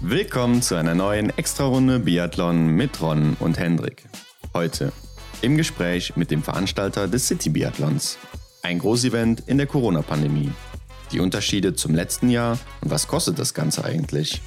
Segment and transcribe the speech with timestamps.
[0.00, 4.08] Willkommen zu einer neuen Extra-Runde Biathlon mit Ron und Hendrik.
[4.52, 4.92] Heute
[5.40, 8.18] im Gespräch mit dem Veranstalter des City Biathlons.
[8.62, 10.52] Ein Großevent in der Corona-Pandemie.
[11.12, 14.42] Die Unterschiede zum letzten Jahr und was kostet das Ganze eigentlich?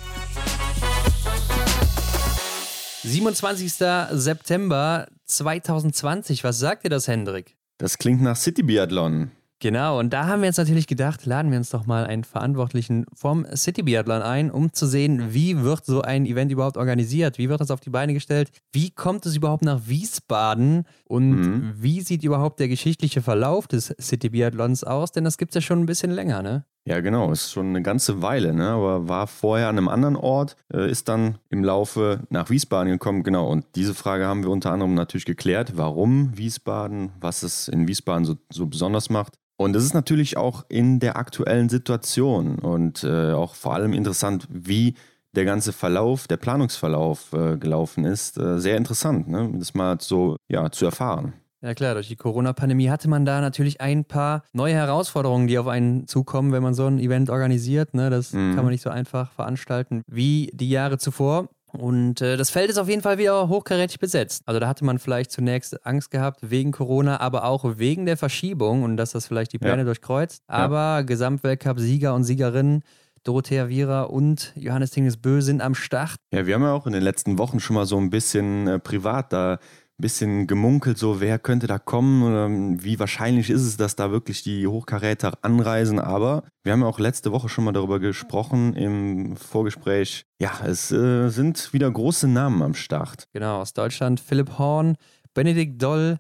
[3.04, 3.74] 27.
[4.12, 6.44] September 2020.
[6.44, 7.56] Was sagt dir das, Hendrik?
[7.78, 9.32] Das klingt nach City Biathlon.
[9.60, 13.06] Genau, und da haben wir jetzt natürlich gedacht, laden wir uns doch mal einen Verantwortlichen
[13.14, 17.48] vom City Biathlon ein, um zu sehen, wie wird so ein Event überhaupt organisiert, wie
[17.48, 21.74] wird das auf die Beine gestellt, wie kommt es überhaupt nach Wiesbaden und mhm.
[21.78, 25.62] wie sieht überhaupt der geschichtliche Verlauf des City Biathlons aus, denn das gibt es ja
[25.62, 26.66] schon ein bisschen länger, ne?
[26.88, 28.70] Ja, genau, ist schon eine ganze Weile, ne?
[28.70, 33.24] aber war vorher an einem anderen Ort, äh, ist dann im Laufe nach Wiesbaden gekommen,
[33.24, 33.50] genau.
[33.50, 38.26] Und diese Frage haben wir unter anderem natürlich geklärt, warum Wiesbaden, was es in Wiesbaden
[38.26, 39.40] so, so besonders macht.
[39.58, 44.48] Und es ist natürlich auch in der aktuellen Situation und äh, auch vor allem interessant,
[44.50, 44.96] wie
[45.36, 48.38] der ganze Verlauf, der Planungsverlauf äh, gelaufen ist.
[48.38, 49.52] Äh, sehr interessant, ne?
[49.56, 51.34] das mal so ja, zu erfahren.
[51.62, 55.68] Ja klar, durch die Corona-Pandemie hatte man da natürlich ein paar neue Herausforderungen, die auf
[55.68, 57.96] einen zukommen, wenn man so ein Event organisiert.
[57.96, 58.10] Ne?
[58.10, 58.56] Das mhm.
[58.56, 61.50] kann man nicht so einfach veranstalten wie die Jahre zuvor.
[61.76, 64.44] Und äh, das Feld ist auf jeden Fall wieder hochkarätig besetzt.
[64.46, 68.84] Also da hatte man vielleicht zunächst Angst gehabt wegen Corona, aber auch wegen der Verschiebung
[68.84, 69.84] und dass das vielleicht die Pläne ja.
[69.84, 70.44] durchkreuzt.
[70.48, 71.02] Aber ja.
[71.02, 72.84] Gesamtweltcup-Sieger und Siegerinnen
[73.26, 76.18] Dorothea Viera und Johannes Tingesbö sind am Start.
[76.32, 78.80] Ja, wir haben ja auch in den letzten Wochen schon mal so ein bisschen äh,
[78.80, 79.58] privat da
[79.98, 82.50] bisschen gemunkelt, so wer könnte da kommen oder
[82.84, 86.00] wie wahrscheinlich ist es, dass da wirklich die Hochkaräter anreisen.
[86.00, 90.26] Aber wir haben ja auch letzte Woche schon mal darüber gesprochen im Vorgespräch.
[90.40, 93.28] Ja, es äh, sind wieder große Namen am Start.
[93.34, 94.98] Genau, aus Deutschland Philipp Horn,
[95.34, 96.18] Benedikt Doll,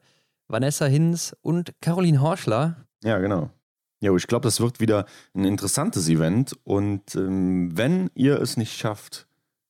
[0.48, 2.86] Vanessa Hinz und Caroline Horschler.
[3.04, 3.50] Ja, genau.
[4.02, 6.56] Ja, ich glaube, das wird wieder ein interessantes Event.
[6.64, 9.28] Und ähm, wenn ihr es nicht schafft,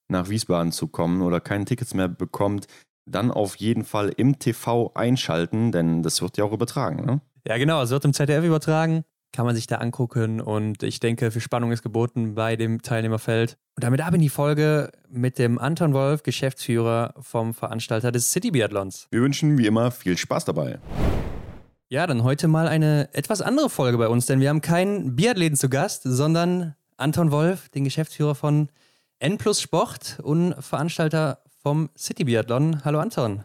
[0.07, 2.67] nach Wiesbaden zu kommen oder keine Tickets mehr bekommt,
[3.05, 7.21] dann auf jeden Fall im TV einschalten, denn das wird ja auch übertragen, ne?
[7.47, 11.29] Ja, genau, es wird im ZDF übertragen, kann man sich da angucken und ich denke,
[11.29, 13.57] für Spannung ist geboten bei dem Teilnehmerfeld.
[13.75, 18.51] Und damit ab in die Folge mit dem Anton Wolf, Geschäftsführer vom Veranstalter des City
[18.51, 19.07] Biathlons.
[19.11, 20.79] Wir wünschen wie immer viel Spaß dabei.
[21.89, 25.55] Ja, dann heute mal eine etwas andere Folge bei uns, denn wir haben keinen Biathleten
[25.55, 28.69] zu Gast, sondern Anton Wolf, den Geschäftsführer von
[29.19, 32.85] N Plus Sport und Veranstalter vom City Biathlon.
[32.85, 33.43] Hallo Anton.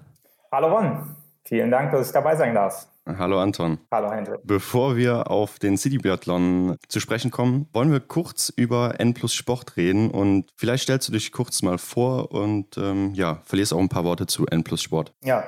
[0.53, 1.17] Hallo Ron.
[1.45, 2.87] Vielen Dank, dass ich dabei sein darf.
[3.07, 3.79] Hallo Anton.
[3.91, 4.41] Hallo Hendrik.
[4.45, 9.33] Bevor wir auf den City Biathlon zu sprechen kommen, wollen wir kurz über N plus
[9.33, 13.79] Sport reden und vielleicht stellst du dich kurz mal vor und ähm, ja, verlierst auch
[13.79, 15.15] ein paar Worte zu N plus Sport.
[15.25, 15.43] Ja,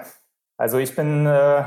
[0.56, 1.64] also ich bin äh,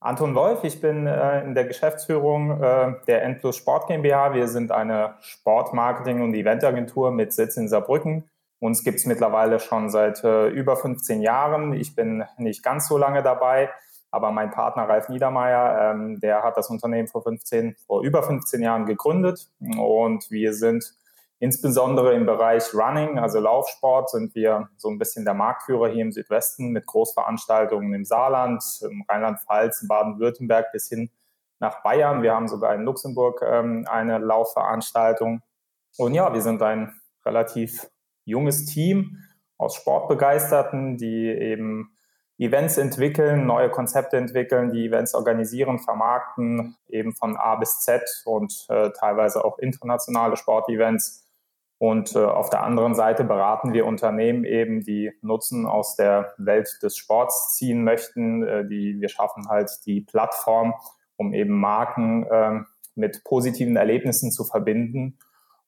[0.00, 4.34] Anton Wolf, ich bin äh, in der Geschäftsführung äh, der N plus Sport GmbH.
[4.34, 8.24] Wir sind eine Sportmarketing- und Eventagentur mit Sitz in Saarbrücken.
[8.60, 11.72] Uns gibt es mittlerweile schon seit äh, über 15 Jahren.
[11.72, 13.70] Ich bin nicht ganz so lange dabei,
[14.10, 18.62] aber mein Partner Ralf Niedermeyer, ähm, der hat das Unternehmen vor 15, vor über 15
[18.62, 20.94] Jahren gegründet und wir sind
[21.38, 26.12] insbesondere im Bereich Running, also Laufsport, sind wir so ein bisschen der Marktführer hier im
[26.12, 31.10] Südwesten mit Großveranstaltungen im Saarland, im Rheinland-Pfalz, in Baden-Württemberg bis hin
[31.60, 32.22] nach Bayern.
[32.22, 35.40] Wir haben sogar in Luxemburg ähm, eine Laufveranstaltung.
[35.96, 37.88] Und ja, wir sind ein relativ
[38.24, 39.18] junges Team
[39.58, 41.96] aus Sportbegeisterten, die eben
[42.38, 48.64] Events entwickeln, neue Konzepte entwickeln, die Events organisieren, vermarkten, eben von A bis Z und
[48.70, 51.26] äh, teilweise auch internationale Sportevents.
[51.76, 56.78] Und äh, auf der anderen Seite beraten wir Unternehmen eben, die Nutzen aus der Welt
[56.82, 58.42] des Sports ziehen möchten.
[58.42, 60.74] Äh, die, wir schaffen halt die Plattform,
[61.16, 62.60] um eben Marken äh,
[62.94, 65.18] mit positiven Erlebnissen zu verbinden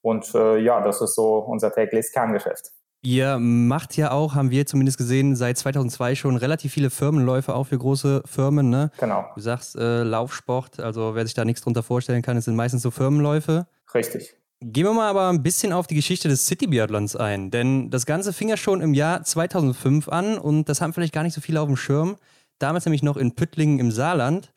[0.03, 2.73] und äh, ja, das ist so unser tägliches Kerngeschäft.
[3.05, 7.65] Ihr macht ja auch, haben wir zumindest gesehen, seit 2002 schon relativ viele Firmenläufe auch
[7.65, 8.71] für große Firmen.
[8.71, 8.93] Ne?
[9.01, 9.25] Genau.
[9.35, 12.83] Du sagst äh, Laufsport, also wer sich da nichts drunter vorstellen kann, es sind meistens
[12.83, 13.67] so Firmenläufe.
[13.93, 14.37] Richtig.
[14.61, 18.07] Gehen wir mal aber ein bisschen auf die Geschichte des City Biathlons ein, denn das
[18.07, 21.41] Ganze fing ja schon im Jahr 2005 an und das haben vielleicht gar nicht so
[21.41, 22.17] viele auf dem Schirm.
[22.61, 24.52] Damals nämlich noch in Püttlingen im Saarland.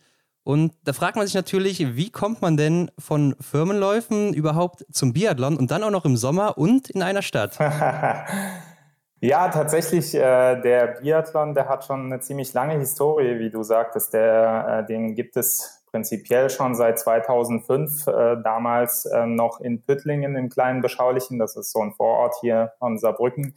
[0.45, 5.57] Und da fragt man sich natürlich, wie kommt man denn von Firmenläufen überhaupt zum Biathlon
[5.57, 7.57] und dann auch noch im Sommer und in einer Stadt?
[9.21, 14.13] ja, tatsächlich, äh, der Biathlon, der hat schon eine ziemlich lange Historie, wie du sagtest.
[14.13, 20.35] Der, äh, den gibt es prinzipiell schon seit 2005, äh, damals äh, noch in Püttlingen
[20.35, 23.55] im kleinen Beschaulichen, das ist so ein Vorort hier von Saarbrücken.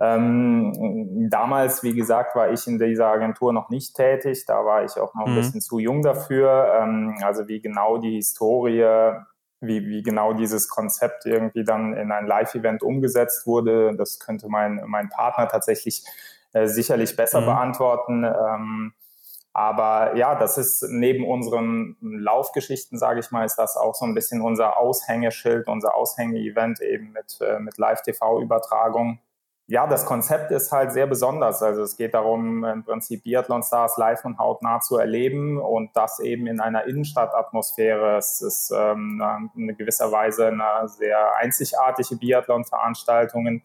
[0.00, 4.44] Ähm, damals, wie gesagt, war ich in dieser Agentur noch nicht tätig.
[4.46, 5.36] Da war ich auch noch ein mhm.
[5.36, 6.74] bisschen zu jung dafür.
[6.80, 9.20] Ähm, also wie genau die Historie
[9.60, 14.82] wie, wie genau dieses Konzept irgendwie dann in ein Live-Event umgesetzt wurde, das könnte mein,
[14.86, 16.04] mein Partner tatsächlich
[16.52, 17.46] äh, sicherlich besser mhm.
[17.46, 18.24] beantworten.
[18.24, 18.94] Ähm,
[19.52, 24.14] aber ja, das ist neben unseren Laufgeschichten, sage ich mal, ist das auch so ein
[24.14, 29.18] bisschen unser Aushängeschild, unser Aushänge-Event eben mit, äh, mit Live-TV-Übertragung.
[29.70, 31.62] Ja, das Konzept ist halt sehr besonders.
[31.62, 36.48] Also es geht darum, im Prinzip Biathlon-Stars live und hautnah zu erleben und das eben
[36.48, 38.16] in einer Innenstadtatmosphäre.
[38.16, 39.22] Es ist ähm,
[39.54, 43.62] in gewisser Weise eine sehr einzigartige Biathlon-Veranstaltung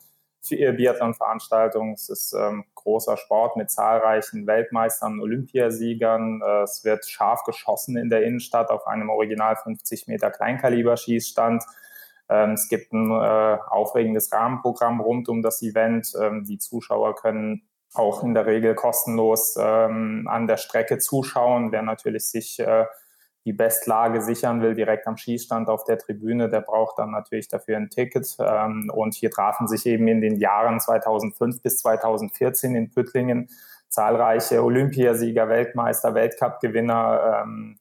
[0.51, 1.93] ihre Biathlon-Veranstaltung.
[1.93, 6.39] Es ist ähm, großer Sport mit zahlreichen Weltmeistern, Olympiasiegern.
[6.45, 11.63] Äh, es wird scharf geschossen in der Innenstadt auf einem original 50 Meter Kleinkaliber-Schießstand.
[12.29, 16.13] Ähm, es gibt ein äh, aufregendes Rahmenprogramm rund um das Event.
[16.19, 21.71] Ähm, die Zuschauer können auch in der Regel kostenlos ähm, an der Strecke zuschauen.
[21.71, 22.85] Wer natürlich sich äh,
[23.45, 27.77] die Bestlage sichern will, direkt am Schießstand auf der Tribüne, der braucht dann natürlich dafür
[27.77, 28.37] ein Ticket.
[28.39, 33.47] Und hier trafen sich eben in den Jahren 2005 bis 2014 in Püttlingen
[33.95, 37.79] zahlreiche Olympiasieger, Weltmeister, Weltcup-Gewinner ähm,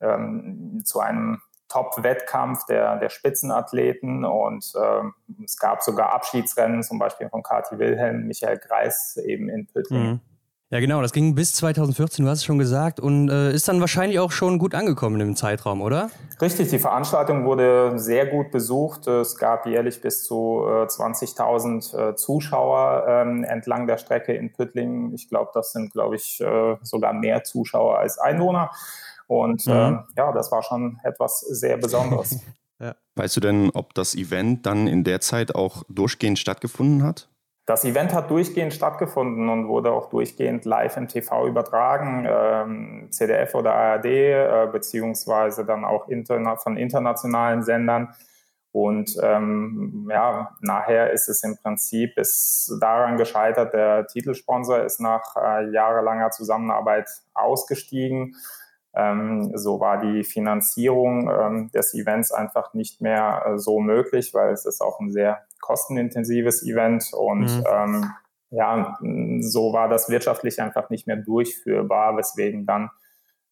[0.00, 7.28] ähm, zu einem Top-Wettkampf der, der Spitzenathleten und ähm, es gab sogar Abschiedsrennen, zum Beispiel
[7.28, 10.12] von Kati Wilhelm, Michael Greis eben in Püttlingen.
[10.12, 10.20] Mhm.
[10.70, 13.80] Ja, genau, das ging bis 2014, du hast es schon gesagt, und äh, ist dann
[13.80, 16.10] wahrscheinlich auch schon gut angekommen im Zeitraum, oder?
[16.42, 19.06] Richtig, die Veranstaltung wurde sehr gut besucht.
[19.06, 25.14] Es gab jährlich bis zu äh, 20.000 äh, Zuschauer ähm, entlang der Strecke in Püttlingen.
[25.14, 28.70] Ich glaube, das sind, glaube ich, äh, sogar mehr Zuschauer als Einwohner.
[29.28, 29.72] Und mhm.
[29.72, 32.42] Ähm, ja, das war schon etwas sehr Besonderes.
[32.80, 32.96] ja.
[33.14, 37.28] Weißt du denn, ob das Event dann in der Zeit auch durchgehend stattgefunden hat?
[37.66, 43.54] Das Event hat durchgehend stattgefunden und wurde auch durchgehend live im TV übertragen, ähm, CDF
[43.54, 48.14] oder ARD, äh, beziehungsweise dann auch interna von internationalen Sendern.
[48.72, 55.36] Und ähm, ja, nachher ist es im Prinzip ist daran gescheitert, der Titelsponsor ist nach
[55.36, 58.34] äh, jahrelanger Zusammenarbeit ausgestiegen.
[58.98, 64.52] Ähm, so war die Finanzierung ähm, des Events einfach nicht mehr äh, so möglich, weil
[64.52, 67.64] es ist auch ein sehr kostenintensives Event und mhm.
[67.72, 68.10] ähm,
[68.50, 68.98] ja,
[69.40, 72.90] so war das wirtschaftlich einfach nicht mehr durchführbar, weswegen dann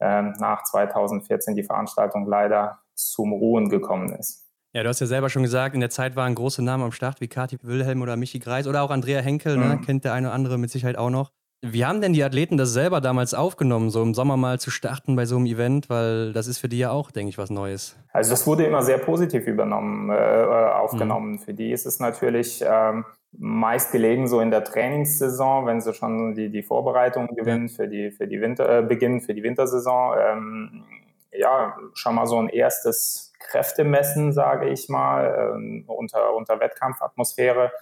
[0.00, 4.46] ähm, nach 2014 die Veranstaltung leider zum Ruhen gekommen ist.
[4.72, 7.20] Ja, du hast ja selber schon gesagt, in der Zeit waren große Namen am Start
[7.20, 9.64] wie Kati Wilhelm oder Michi Greis oder auch Andrea Henkel, ne?
[9.64, 9.70] mhm.
[9.70, 9.80] ne?
[9.80, 11.30] kennt der eine oder andere mit Sicherheit auch noch.
[11.62, 15.16] Wie haben denn die Athleten das selber damals aufgenommen, so im Sommer mal zu starten
[15.16, 15.88] bei so einem Event?
[15.88, 17.96] Weil das ist für die ja auch, denke ich, was Neues.
[18.12, 21.32] Also das wurde immer sehr positiv übernommen, äh, äh aufgenommen.
[21.32, 21.38] Mhm.
[21.38, 26.34] Für die ist es natürlich ähm, meist gelegen so in der Trainingssaison, wenn sie schon
[26.34, 30.14] die, die Vorbereitung gewinnen für die, für die Winter, äh, beginnen für die Wintersaison.
[30.18, 30.84] Ähm,
[31.32, 37.72] ja, schon mal so ein erstes Kräftemessen, sage ich mal, ähm, unter, unter Wettkampfatmosphäre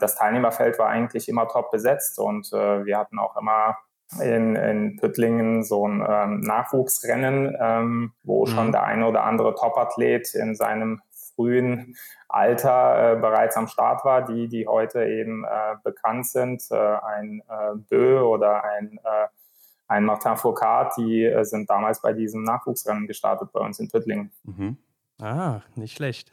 [0.00, 3.76] das Teilnehmerfeld war eigentlich immer top besetzt und äh, wir hatten auch immer
[4.20, 8.50] in, in Püttlingen so ein ähm, Nachwuchsrennen, ähm, wo mhm.
[8.50, 11.00] schon der eine oder andere Topathlet in seinem
[11.36, 11.94] frühen
[12.28, 16.62] Alter äh, bereits am Start war, die, die heute eben äh, bekannt sind.
[16.70, 19.28] Äh, ein äh, Bö oder ein, äh,
[19.86, 24.32] ein Martin Foucault, die äh, sind damals bei diesem Nachwuchsrennen gestartet bei uns in Püttlingen.
[24.42, 24.76] Mhm.
[25.20, 26.32] Ah, nicht schlecht.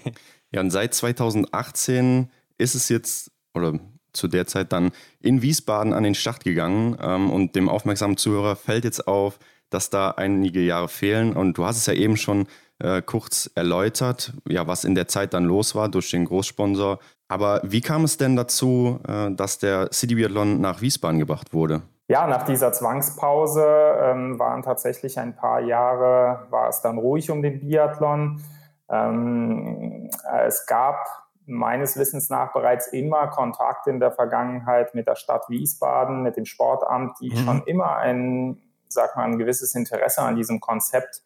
[0.50, 3.78] ja, und seit 2018 ist es jetzt, oder
[4.12, 8.56] zu der Zeit dann in Wiesbaden an den Start gegangen ähm, und dem aufmerksamen Zuhörer
[8.56, 9.38] fällt jetzt auf,
[9.70, 12.46] dass da einige Jahre fehlen und du hast es ja eben schon
[12.78, 16.98] äh, kurz erläutert, ja, was in der Zeit dann los war durch den Großsponsor.
[17.28, 21.82] Aber wie kam es denn dazu, äh, dass der City Biathlon nach Wiesbaden gebracht wurde?
[22.10, 23.66] Ja, nach dieser Zwangspause
[24.00, 28.40] ähm, waren tatsächlich ein paar Jahre, war es dann ruhig um den Biathlon.
[28.88, 30.08] Ähm,
[30.46, 36.22] es gab meines Wissens nach bereits immer Kontakt in der Vergangenheit mit der Stadt Wiesbaden,
[36.22, 37.36] mit dem Sportamt, die mhm.
[37.36, 41.22] schon immer ein, sag mal, ein gewisses Interesse an diesem Konzept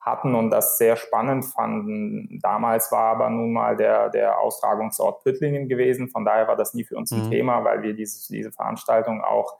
[0.00, 2.38] hatten und das sehr spannend fanden.
[2.40, 6.08] Damals war aber nun mal der, der Austragungsort Püttlingen gewesen.
[6.08, 7.30] Von daher war das nie für uns ein mhm.
[7.30, 9.58] Thema, weil wir diese, diese Veranstaltung auch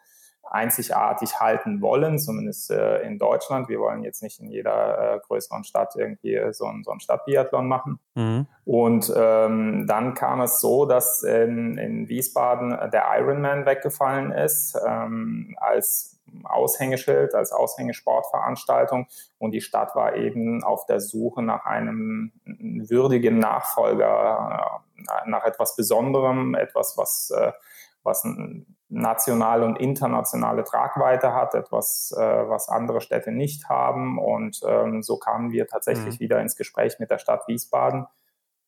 [0.50, 3.69] einzigartig halten wollen, zumindest äh, in Deutschland.
[3.69, 7.00] Wir wollen jetzt nicht in jeder äh, größeren Stadt irgendwie äh, so, ein, so ein
[7.00, 7.99] Stadtbiathlon machen.
[8.15, 8.47] Mhm.
[8.65, 15.57] Und ähm, dann kam es so, dass in, in Wiesbaden der Ironman weggefallen ist ähm,
[15.61, 19.07] als Aushängeschild, als Aushängesportveranstaltung.
[19.38, 25.76] Und die Stadt war eben auf der Suche nach einem würdigen Nachfolger, äh, nach etwas
[25.76, 27.53] Besonderem, etwas, was äh,
[28.07, 28.27] was
[28.89, 34.19] nationale und internationale Tragweite hat, etwas, äh, was andere Städte nicht haben.
[34.19, 36.21] Und ähm, so kamen wir tatsächlich mhm.
[36.21, 38.07] wieder ins Gespräch mit der Stadt Wiesbaden,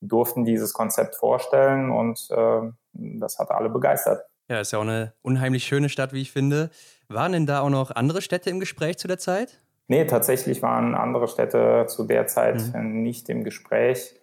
[0.00, 2.60] durften dieses Konzept vorstellen und äh,
[2.92, 4.22] das hat alle begeistert.
[4.48, 6.70] Ja, ist ja auch eine unheimlich schöne Stadt, wie ich finde.
[7.08, 9.60] Waren denn da auch noch andere Städte im Gespräch zu der Zeit?
[9.88, 13.02] Nee, tatsächlich waren andere Städte zu der Zeit mhm.
[13.02, 14.17] nicht im Gespräch.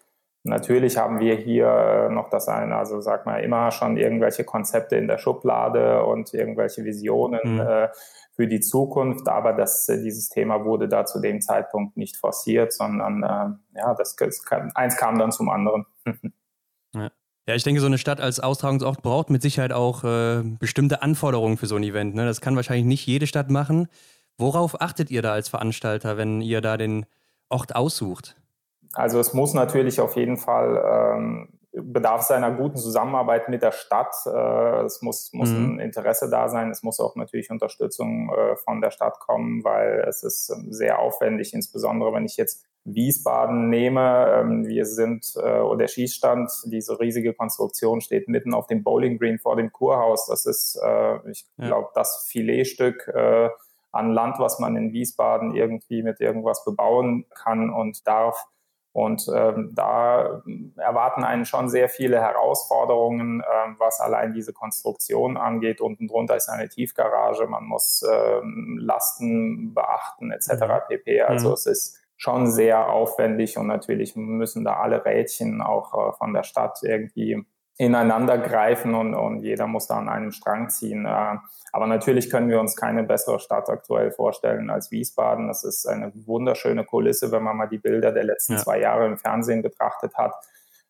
[0.47, 4.95] Natürlich haben wir hier äh, noch das eine, also sag mal, immer schon irgendwelche Konzepte
[4.95, 7.59] in der Schublade und irgendwelche Visionen mhm.
[7.61, 7.87] äh,
[8.35, 12.73] für die Zukunft, aber das, äh, dieses Thema wurde da zu dem Zeitpunkt nicht forciert,
[12.73, 15.87] sondern äh, ja, das, das kam, eins kam dann zum anderen.
[16.93, 17.09] ja.
[17.47, 17.55] ja.
[17.55, 21.65] ich denke, so eine Stadt als Austragungsort braucht mit Sicherheit auch äh, bestimmte Anforderungen für
[21.65, 22.13] so ein Event.
[22.13, 22.23] Ne?
[22.23, 23.87] Das kann wahrscheinlich nicht jede Stadt machen.
[24.37, 27.07] Worauf achtet ihr da als Veranstalter, wenn ihr da den
[27.49, 28.35] Ort aussucht?
[28.95, 34.15] Also es muss natürlich auf jeden Fall ähm, bedarf seiner guten Zusammenarbeit mit der Stadt.
[34.25, 35.75] Äh, es muss, muss mhm.
[35.75, 36.71] ein Interesse da sein.
[36.71, 41.53] Es muss auch natürlich Unterstützung äh, von der Stadt kommen, weil es ist sehr aufwendig,
[41.53, 44.27] insbesondere wenn ich jetzt Wiesbaden nehme.
[44.33, 49.17] Ähm, wir sind, äh, oder der Schießstand, diese riesige Konstruktion steht mitten auf dem Bowling
[49.17, 50.27] Green vor dem Kurhaus.
[50.27, 53.49] Das ist, äh, ich glaube, das Filetstück äh,
[53.91, 58.45] an Land, was man in Wiesbaden irgendwie mit irgendwas bebauen kann und darf.
[58.95, 60.41] Und ähm, da
[60.77, 65.81] erwarten einen schon sehr viele Herausforderungen, ähm, was allein diese Konstruktion angeht.
[65.81, 70.47] Unten drunter ist eine Tiefgarage, man muss ähm, Lasten beachten etc.
[70.47, 70.67] Mhm.
[70.87, 71.21] pp.
[71.23, 71.53] Also mhm.
[71.55, 76.43] es ist schon sehr aufwendig und natürlich müssen da alle Rädchen auch äh, von der
[76.43, 77.45] Stadt irgendwie
[77.77, 81.05] ineinander greifen und, und jeder muss da an einem Strang ziehen.
[81.05, 81.38] Äh,
[81.72, 85.48] aber natürlich können wir uns keine bessere Stadt aktuell vorstellen als Wiesbaden.
[85.48, 88.60] Das ist eine wunderschöne Kulisse, wenn man mal die Bilder der letzten ja.
[88.60, 90.34] zwei Jahre im Fernsehen betrachtet hat.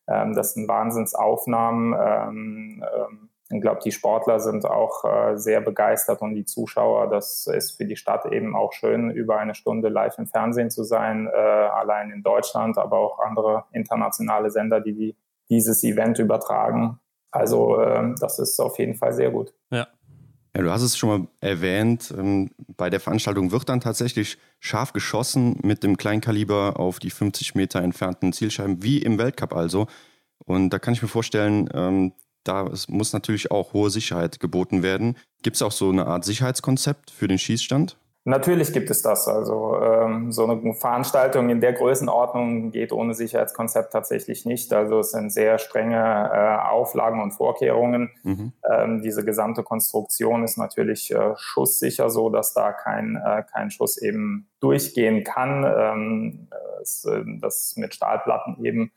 [0.06, 1.92] Ähm, das sind Wahnsinnsaufnahmen.
[1.98, 7.08] Ähm, ähm, ich glaube, die Sportler sind auch äh, sehr begeistert und die Zuschauer.
[7.08, 10.82] Das ist für die Stadt eben auch schön, über eine Stunde live im Fernsehen zu
[10.82, 15.16] sein, äh, allein in Deutschland, aber auch andere internationale Sender, die die
[15.50, 16.98] dieses Event übertragen.
[17.30, 19.52] Also äh, das ist auf jeden Fall sehr gut.
[19.70, 19.88] Ja.
[20.56, 24.94] Ja, du hast es schon mal erwähnt, ähm, bei der Veranstaltung wird dann tatsächlich scharf
[24.94, 29.86] geschossen mit dem Kleinkaliber auf die 50 Meter entfernten Zielscheiben, wie im Weltcup also.
[30.46, 32.12] Und da kann ich mir vorstellen, ähm,
[32.42, 35.16] da muss natürlich auch hohe Sicherheit geboten werden.
[35.42, 37.98] Gibt es auch so eine Art Sicherheitskonzept für den Schießstand?
[38.28, 39.28] Natürlich gibt es das.
[39.28, 44.72] Also ähm, so eine Veranstaltung in der Größenordnung geht ohne Sicherheitskonzept tatsächlich nicht.
[44.72, 48.10] Also es sind sehr strenge äh, Auflagen und Vorkehrungen.
[48.24, 48.52] Mhm.
[48.68, 53.96] Ähm, diese gesamte Konstruktion ist natürlich äh, schusssicher, so dass da kein, äh, kein Schuss
[53.96, 55.64] eben durchgehen kann.
[55.64, 56.48] Ähm,
[56.82, 58.90] es, äh, das mit Stahlplatten eben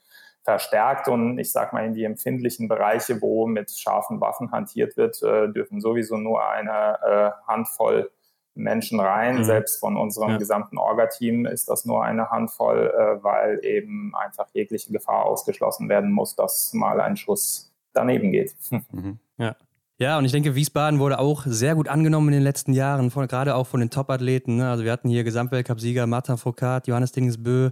[0.43, 5.21] verstärkt und ich sage mal in die empfindlichen Bereiche, wo mit scharfen Waffen hantiert wird,
[5.21, 8.09] äh, dürfen sowieso nur eine äh, Handvoll
[8.55, 9.37] Menschen rein.
[9.37, 9.43] Mhm.
[9.43, 10.37] Selbst von unserem ja.
[10.37, 16.11] gesamten Orga-Team ist das nur eine Handvoll, äh, weil eben einfach jegliche Gefahr ausgeschlossen werden
[16.11, 18.55] muss, dass mal ein Schuss daneben geht.
[18.91, 19.19] Mhm.
[19.37, 19.55] Ja.
[20.01, 23.27] Ja, und ich denke, Wiesbaden wurde auch sehr gut angenommen in den letzten Jahren, von,
[23.27, 24.55] gerade auch von den Top-Athleten.
[24.55, 24.69] Ne?
[24.69, 27.71] Also wir hatten hier Gesamtweltcup-Sieger Martin Foucault, Johannes Dingesbö,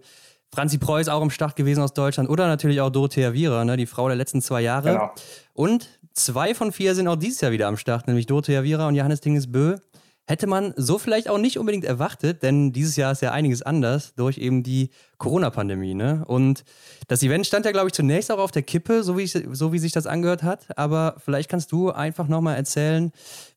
[0.53, 3.77] Franzi Preuß auch im Start gewesen aus Deutschland oder natürlich auch Dorothea Viera, ne?
[3.77, 4.91] die Frau der letzten zwei Jahre.
[4.91, 5.11] Genau.
[5.53, 8.95] Und zwei von vier sind auch dieses Jahr wieder am Start, nämlich Dorothea Viera und
[8.95, 9.77] Johannes Dingesbö
[10.27, 14.13] hätte man so vielleicht auch nicht unbedingt erwartet, denn dieses Jahr ist ja einiges anders
[14.15, 15.93] durch eben die Corona-Pandemie.
[15.93, 16.23] Ne?
[16.27, 16.65] Und
[17.07, 19.71] das Event stand ja, glaube ich, zunächst auch auf der Kippe, so wie, ich, so
[19.71, 20.67] wie sich das angehört hat.
[20.77, 23.11] Aber vielleicht kannst du einfach nochmal erzählen,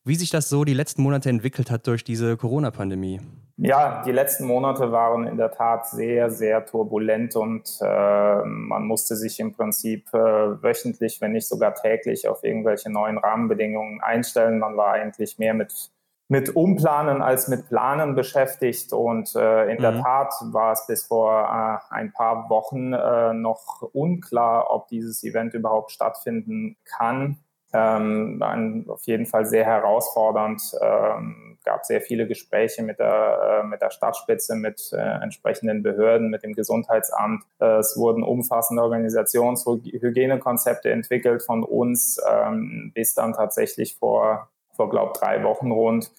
[0.05, 3.21] wie sich das so die letzten Monate entwickelt hat durch diese Corona-Pandemie.
[3.63, 9.17] Ja, die letzten Monate waren in der Tat sehr, sehr turbulent und äh, man musste
[9.17, 14.61] sich im Prinzip äh, wöchentlich, wenn nicht sogar täglich, auf irgendwelche neuen Rahmenbedingungen einstellen.
[14.61, 15.91] Man war eigentlich mehr mit
[16.31, 18.93] mit Umplanen als mit Planen beschäftigt.
[18.93, 19.83] Und äh, in mhm.
[19.83, 25.25] der Tat war es bis vor äh, ein paar Wochen äh, noch unklar, ob dieses
[25.25, 27.39] Event überhaupt stattfinden kann.
[27.73, 30.63] Ähm, ein, auf jeden Fall sehr herausfordernd.
[30.81, 36.31] Ähm, gab sehr viele Gespräche mit der, äh, mit der Stadtspitze, mit äh, entsprechenden Behörden,
[36.31, 37.43] mit dem Gesundheitsamt.
[37.59, 44.49] Äh, es wurden umfassende Organisationshygienekonzepte entwickelt von uns, ähm, bis dann tatsächlich vor
[44.81, 46.11] vor, glaube drei Wochen rund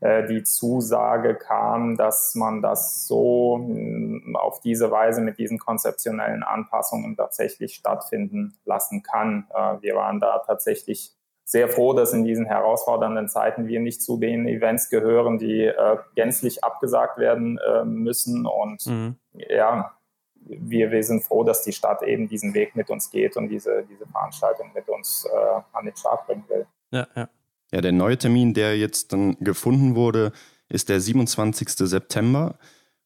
[0.00, 7.16] die Zusage kam, dass man das so mm, auf diese Weise mit diesen konzeptionellen Anpassungen
[7.16, 9.48] tatsächlich stattfinden lassen kann.
[9.52, 14.18] Äh, wir waren da tatsächlich sehr froh, dass in diesen herausfordernden Zeiten wir nicht zu
[14.18, 18.46] den Events gehören, die äh, gänzlich abgesagt werden äh, müssen.
[18.46, 19.16] Und mhm.
[19.32, 19.94] ja,
[20.34, 23.84] wir, wir sind froh, dass die Stadt eben diesen Weg mit uns geht und diese,
[23.88, 26.66] diese Veranstaltung mit uns äh, an den Start bringen will.
[26.90, 27.28] Ja, ja.
[27.72, 30.32] Ja, der neue Termin, der jetzt dann gefunden wurde,
[30.68, 31.68] ist der 27.
[31.68, 32.58] September.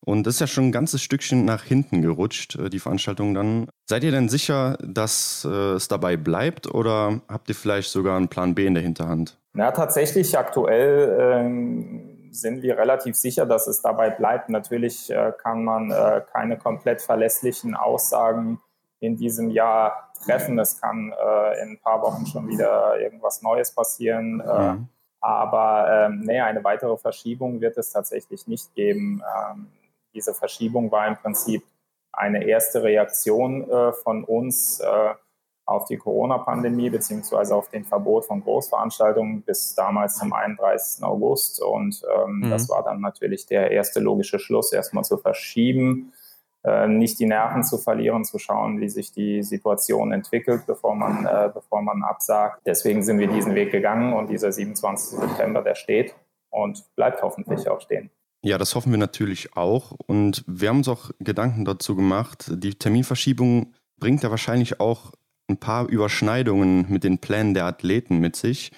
[0.04, 3.68] Und das ist ja schon ein ganzes Stückchen nach hinten gerutscht, äh, die Veranstaltung dann.
[3.86, 8.28] Seid ihr denn sicher, dass äh, es dabei bleibt oder habt ihr vielleicht sogar einen
[8.28, 9.38] Plan B in der Hinterhand?
[9.52, 14.48] Na, tatsächlich aktuell ähm, sind wir relativ sicher, dass es dabei bleibt.
[14.48, 18.60] Natürlich äh, kann man äh, keine komplett verlässlichen Aussagen
[18.98, 20.58] in diesem Jahr treffen.
[20.58, 24.40] Es kann äh, in ein paar Wochen schon wieder irgendwas Neues passieren.
[24.40, 24.88] Äh, mhm.
[25.20, 29.22] aber ähm, nee, eine weitere Verschiebung wird es tatsächlich nicht geben.
[29.36, 29.66] Ähm,
[30.14, 31.64] diese Verschiebung war im Prinzip
[32.12, 35.14] eine erste Reaktion äh, von uns äh,
[35.64, 41.04] auf die Corona-Pandemie beziehungsweise auf den Verbot von Großveranstaltungen bis damals zum 31.
[41.04, 41.62] August.
[41.62, 42.50] Und ähm, mhm.
[42.50, 46.12] das war dann natürlich der erste logische Schluss, erstmal zu verschieben,
[46.64, 51.26] äh, nicht die Nerven zu verlieren, zu schauen, wie sich die Situation entwickelt, bevor man,
[51.26, 52.60] äh, bevor man absagt.
[52.64, 55.18] Deswegen sind wir diesen Weg gegangen und dieser 27.
[55.18, 56.14] September, der steht
[56.50, 58.10] und bleibt hoffentlich auch stehen.
[58.44, 59.92] Ja, das hoffen wir natürlich auch.
[60.06, 62.50] Und wir haben uns auch Gedanken dazu gemacht.
[62.52, 65.12] Die Terminverschiebung bringt ja wahrscheinlich auch
[65.48, 68.72] ein paar Überschneidungen mit den Plänen der Athleten mit sich,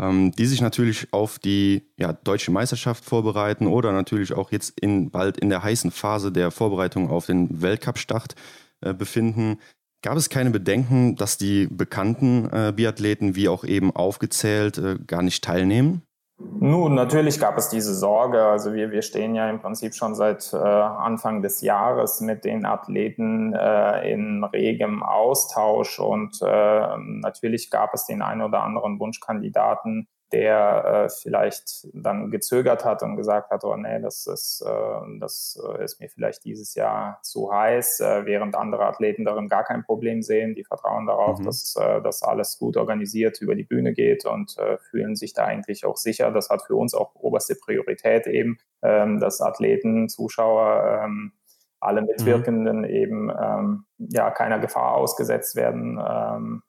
[0.00, 5.38] die sich natürlich auf die ja, deutsche Meisterschaft vorbereiten oder natürlich auch jetzt in, bald
[5.38, 8.34] in der heißen Phase der Vorbereitung auf den Weltcup-Start
[8.80, 9.58] äh, befinden.
[10.02, 15.22] Gab es keine Bedenken, dass die bekannten äh, Biathleten, wie auch eben aufgezählt, äh, gar
[15.22, 16.02] nicht teilnehmen?
[16.40, 18.44] Nun, natürlich gab es diese Sorge.
[18.44, 22.64] Also wir, wir stehen ja im Prinzip schon seit äh, Anfang des Jahres mit den
[22.64, 30.06] Athleten äh, in regem Austausch und äh, natürlich gab es den einen oder anderen Wunschkandidaten,
[30.32, 35.60] der äh, vielleicht dann gezögert hat und gesagt hat, oh nee, das ist, äh, das
[35.64, 39.84] äh, ist mir vielleicht dieses Jahr zu heiß, äh, während andere Athleten darin gar kein
[39.84, 40.54] Problem sehen.
[40.54, 41.44] Die vertrauen darauf, mhm.
[41.44, 45.44] dass äh, das alles gut organisiert über die Bühne geht und äh, fühlen sich da
[45.44, 46.30] eigentlich auch sicher.
[46.30, 51.32] Das hat für uns auch oberste Priorität eben, ähm, dass Athleten, Zuschauer, ähm,
[51.80, 52.08] alle mhm.
[52.08, 52.84] Mitwirkenden mhm.
[52.84, 55.98] eben ähm, ja keiner Gefahr ausgesetzt werden.
[55.98, 56.62] Ähm, ähm,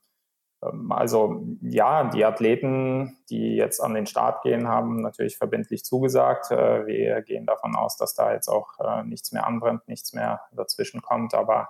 [0.89, 6.51] also ja, die Athleten, die jetzt an den Start gehen, haben natürlich verbindlich zugesagt.
[6.51, 10.41] Äh, wir gehen davon aus, dass da jetzt auch äh, nichts mehr anbrennt, nichts mehr
[10.51, 11.33] dazwischen kommt.
[11.33, 11.69] Aber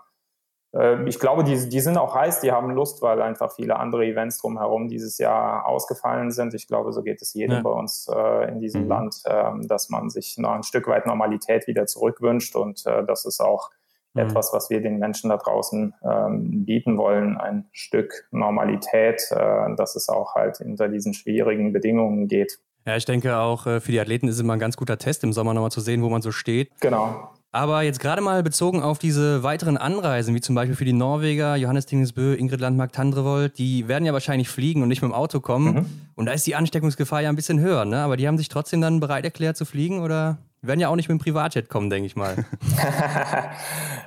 [0.73, 4.05] äh, ich glaube, die, die sind auch heiß, die haben Lust, weil einfach viele andere
[4.05, 6.55] Events drumherum dieses Jahr ausgefallen sind.
[6.55, 7.61] Ich glaube, so geht es jedem ja.
[7.61, 8.09] bei uns
[8.47, 8.87] in diesem mhm.
[8.87, 13.39] Land, ähm, dass man sich noch ein Stück weit Normalität wieder zurückwünscht und das ist
[13.39, 13.69] auch.
[14.19, 19.95] Etwas, was wir den Menschen da draußen ähm, bieten wollen, ein Stück Normalität, äh, dass
[19.95, 22.60] es auch halt hinter diesen schwierigen Bedingungen geht.
[22.86, 25.23] Ja, ich denke auch äh, für die Athleten ist es immer ein ganz guter Test
[25.23, 26.69] im Sommer nochmal zu sehen, wo man so steht.
[26.79, 27.29] Genau.
[27.51, 31.55] Aber jetzt gerade mal bezogen auf diese weiteren Anreisen, wie zum Beispiel für die Norweger,
[31.55, 35.39] Johannes Dingesbö, Ingrid Landmark, Tandrevold, die werden ja wahrscheinlich fliegen und nicht mit dem Auto
[35.39, 35.73] kommen.
[35.73, 35.86] Mhm.
[36.13, 38.01] Und da ist die Ansteckungsgefahr ja ein bisschen höher, ne?
[38.01, 41.09] Aber die haben sich trotzdem dann bereit erklärt zu fliegen oder werden ja auch nicht
[41.09, 42.35] mit dem Privatjet kommen, denke ich mal.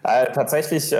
[0.05, 0.97] äh, tatsächlich, äh,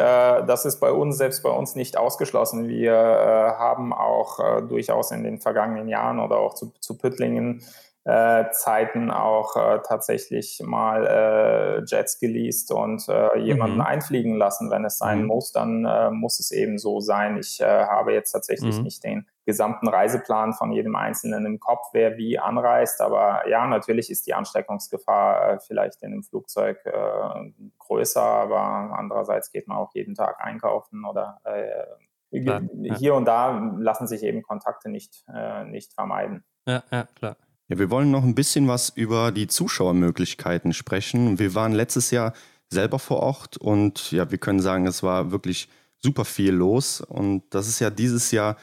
[0.47, 2.69] das ist bei uns, selbst bei uns nicht ausgeschlossen.
[2.69, 7.63] Wir äh, haben auch durchaus in den vergangenen Jahren oder auch zu, zu Püttlingen
[8.05, 13.83] äh, Zeiten auch äh, tatsächlich mal äh, Jets geleast und äh, jemanden mhm.
[13.83, 14.71] einfliegen lassen.
[14.71, 15.27] Wenn es sein mhm.
[15.27, 17.37] muss, dann äh, muss es eben so sein.
[17.37, 18.83] Ich äh, habe jetzt tatsächlich mhm.
[18.83, 23.01] nicht den gesamten Reiseplan von jedem Einzelnen im Kopf, wer wie anreist.
[23.01, 28.59] Aber ja, natürlich ist die Ansteckungsgefahr äh, vielleicht in einem Flugzeug äh, größer, aber
[28.99, 33.13] andererseits geht man auch jeden Tag einkaufen oder äh, klar, hier ja.
[33.13, 36.45] und da lassen sich eben Kontakte nicht, äh, nicht vermeiden.
[36.67, 37.37] Ja, ja, klar.
[37.73, 41.39] Ja, wir wollen noch ein bisschen was über die Zuschauermöglichkeiten sprechen.
[41.39, 42.35] Wir waren letztes Jahr
[42.69, 47.45] selber vor Ort und ja, wir können sagen, es war wirklich super viel los und
[47.49, 48.59] das ist ja dieses Jahr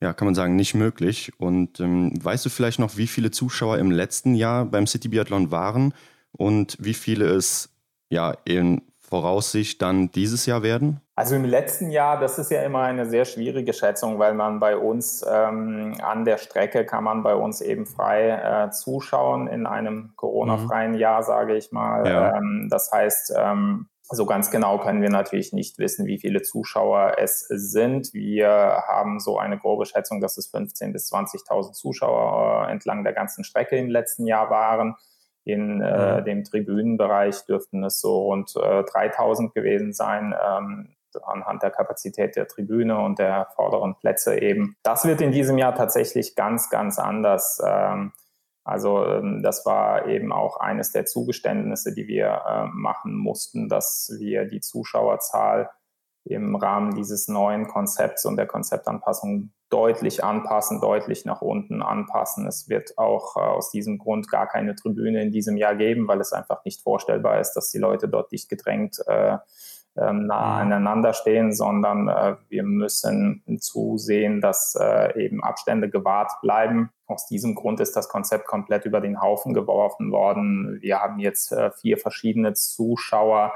[0.00, 1.32] ja, kann man sagen, nicht möglich.
[1.36, 5.50] Und ähm, weißt du vielleicht noch, wie viele Zuschauer im letzten Jahr beim City Biathlon
[5.50, 5.92] waren
[6.32, 7.68] und wie viele es
[8.08, 8.80] ja in
[9.14, 11.00] Voraussicht dann dieses Jahr werden?
[11.14, 14.76] Also im letzten Jahr, das ist ja immer eine sehr schwierige Schätzung, weil man bei
[14.76, 20.14] uns ähm, an der Strecke kann man bei uns eben frei äh, zuschauen in einem
[20.16, 20.98] Corona-freien mhm.
[20.98, 22.04] Jahr, sage ich mal.
[22.08, 22.36] Ja.
[22.36, 27.14] Ähm, das heißt, ähm, so ganz genau können wir natürlich nicht wissen, wie viele Zuschauer
[27.18, 28.12] es sind.
[28.12, 28.48] Wir
[28.88, 33.44] haben so eine grobe Schätzung, dass es 15.000 bis 20.000 Zuschauer äh, entlang der ganzen
[33.44, 34.96] Strecke im letzten Jahr waren.
[35.44, 36.24] In äh, mhm.
[36.24, 40.34] dem Tribünenbereich dürften es so rund äh, 3.000 gewesen sein.
[40.34, 44.76] Ähm, anhand der Kapazität der Tribüne und der vorderen Plätze eben.
[44.82, 47.62] Das wird in diesem Jahr tatsächlich ganz, ganz anders.
[47.64, 48.12] Ähm,
[48.64, 54.12] also ähm, das war eben auch eines der Zugeständnisse, die wir äh, machen mussten, dass
[54.18, 55.70] wir die Zuschauerzahl
[56.24, 62.46] im Rahmen dieses neuen Konzepts und der Konzeptanpassung deutlich anpassen, deutlich nach unten anpassen.
[62.46, 66.20] Es wird auch äh, aus diesem Grund gar keine Tribüne in diesem Jahr geben, weil
[66.20, 69.38] es einfach nicht vorstellbar ist, dass die Leute dort dicht gedrängt äh,
[69.96, 70.72] ähm, nah mhm.
[70.72, 76.90] aneinander stehen, sondern äh, wir müssen zusehen, dass äh, eben Abstände gewahrt bleiben.
[77.06, 80.78] Aus diesem Grund ist das Konzept komplett über den Haufen geworfen worden.
[80.80, 83.52] Wir haben jetzt äh, vier verschiedene Zuschauer.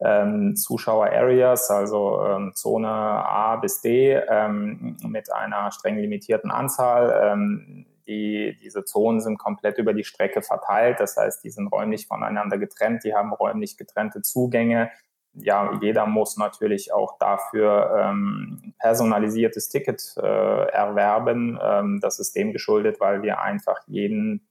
[0.00, 7.32] Ähm, Zuschauer-Areas, also ähm, Zone A bis D ähm, mit einer streng limitierten Anzahl.
[7.32, 11.00] Ähm, die, diese Zonen sind komplett über die Strecke verteilt.
[11.00, 14.90] Das heißt, die sind räumlich voneinander getrennt, die haben räumlich getrennte Zugänge
[15.34, 21.58] ja, jeder muss natürlich auch dafür ähm, personalisiertes Ticket äh, erwerben.
[21.60, 24.46] Ähm, das ist dem geschuldet, weil wir einfach jeden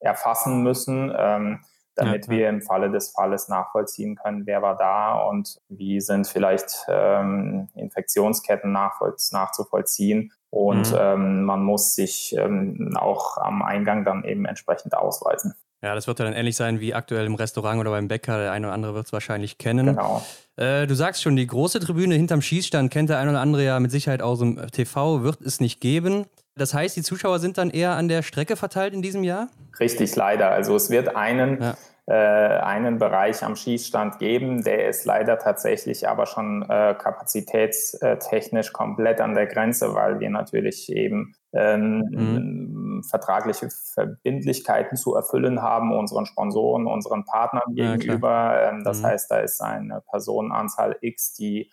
[0.00, 1.60] erfassen müssen, ähm,
[1.98, 6.26] damit ja, wir im Falle des Falles nachvollziehen können, wer war da und wie sind
[6.26, 10.32] vielleicht ähm, Infektionsketten nachzuvollziehen.
[10.50, 10.98] Und mhm.
[10.98, 15.54] ähm, man muss sich ähm, auch am Eingang dann eben entsprechend ausweisen.
[15.82, 18.38] Ja, das wird ja dann ähnlich sein wie aktuell im Restaurant oder beim Bäcker.
[18.38, 19.86] Der eine oder andere wird es wahrscheinlich kennen.
[19.86, 20.24] Genau.
[20.56, 23.78] Äh, du sagst schon, die große Tribüne hinterm Schießstand kennt der eine oder andere ja
[23.78, 26.26] mit Sicherheit aus dem TV, wird es nicht geben.
[26.58, 29.48] Das heißt, die Zuschauer sind dann eher an der Strecke verteilt in diesem Jahr?
[29.80, 30.50] Richtig, leider.
[30.50, 31.76] Also es wird einen ja
[32.08, 34.64] äh, einen Bereich am Schießstand geben.
[34.64, 40.90] Der ist leider tatsächlich aber schon äh, kapazitätstechnisch komplett an der Grenze, weil wir natürlich
[40.90, 43.02] eben ähm, mhm.
[43.04, 48.30] vertragliche Verbindlichkeiten zu erfüllen haben, unseren Sponsoren, unseren Partnern gegenüber.
[48.30, 49.06] Ja, ähm, das mhm.
[49.06, 51.70] heißt, da ist eine Personenanzahl X, die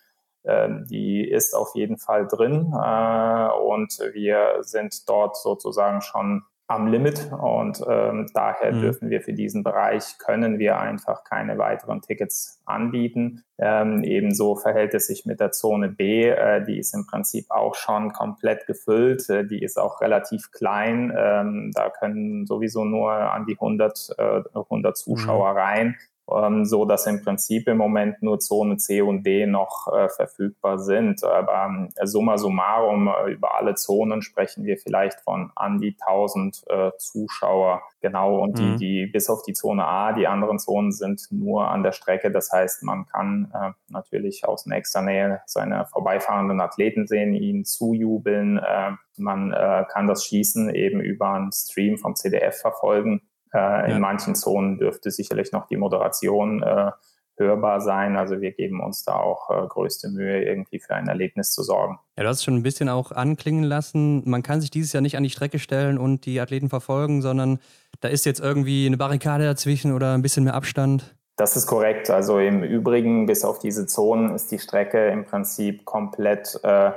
[0.86, 7.32] die ist auf jeden Fall drin äh, und wir sind dort sozusagen schon am Limit
[7.32, 8.82] und ähm, daher mhm.
[8.82, 13.44] dürfen wir für diesen Bereich, können wir einfach keine weiteren Tickets anbieten.
[13.60, 17.76] Ähm, ebenso verhält es sich mit der Zone B, äh, die ist im Prinzip auch
[17.76, 23.46] schon komplett gefüllt, äh, die ist auch relativ klein, ähm, da können sowieso nur an
[23.46, 25.58] die 100, äh, 100 Zuschauer mhm.
[25.58, 25.96] rein
[26.32, 30.80] ähm, so dass im Prinzip im Moment nur Zone C und D noch äh, verfügbar
[30.80, 31.24] sind.
[31.24, 36.64] Aber äh, summa summarum, äh, über alle Zonen sprechen wir vielleicht von an die 1000
[36.68, 37.82] äh, Zuschauer.
[38.02, 38.78] Genau, und mhm.
[38.78, 42.32] die, die bis auf die Zone A, die anderen Zonen sind nur an der Strecke.
[42.32, 48.58] Das heißt, man kann äh, natürlich aus nächster Nähe seine vorbeifahrenden Athleten sehen, ihnen zujubeln.
[48.58, 53.22] Äh, man äh, kann das Schießen eben über einen Stream vom CDF verfolgen.
[53.56, 56.92] Äh, in manchen Zonen dürfte sicherlich noch die Moderation äh,
[57.38, 58.18] hörbar sein.
[58.18, 62.00] Also wir geben uns da auch äh, größte Mühe, irgendwie für ein Erlebnis zu sorgen.
[62.18, 64.24] Ja, du hast es schon ein bisschen auch anklingen lassen.
[64.30, 67.60] Man kann sich dieses Jahr nicht an die Strecke stellen und die Athleten verfolgen, sondern
[68.02, 71.16] da ist jetzt irgendwie eine Barrikade dazwischen oder ein bisschen mehr Abstand.
[71.38, 72.10] Das ist korrekt.
[72.10, 76.92] Also im Übrigen, bis auf diese Zonen, ist die Strecke im Prinzip komplett äh,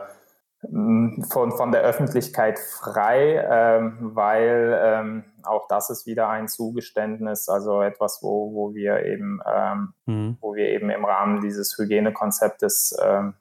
[0.61, 7.81] von, von der Öffentlichkeit frei, ähm, weil ähm, auch das ist wieder ein Zugeständnis, also
[7.83, 10.37] etwas, wo, wo wir eben, ähm, mhm.
[10.41, 13.35] wo wir eben im Rahmen dieses Hygienekonzeptes ähm,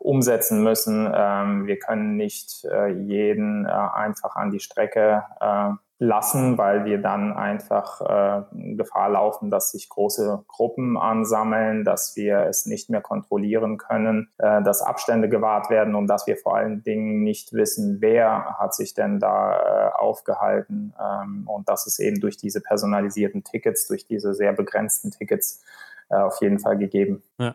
[0.00, 1.10] umsetzen müssen.
[1.14, 6.98] Ähm, wir können nicht äh, jeden äh, einfach an die Strecke äh, lassen, weil wir
[6.98, 13.00] dann einfach äh, Gefahr laufen, dass sich große Gruppen ansammeln, dass wir es nicht mehr
[13.00, 17.98] kontrollieren können, äh, dass Abstände gewahrt werden und dass wir vor allen Dingen nicht wissen,
[18.00, 23.42] wer hat sich denn da äh, aufgehalten ähm, und das ist eben durch diese personalisierten
[23.42, 25.62] Tickets, durch diese sehr begrenzten Tickets
[26.10, 27.22] äh, auf jeden Fall gegeben.
[27.38, 27.54] Ja.